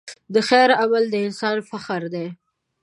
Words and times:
د 0.33 0.35
خیر 0.49 0.69
عمل 0.81 1.03
د 1.11 1.15
انسان 1.27 1.57
فخر 1.69 2.01
دی. 2.13 2.27